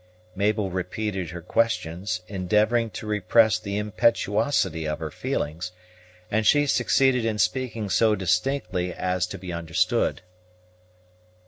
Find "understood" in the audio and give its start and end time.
9.53-10.23